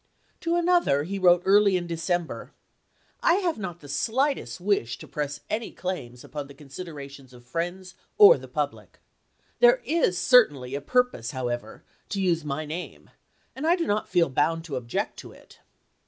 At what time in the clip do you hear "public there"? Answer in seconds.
8.47-9.79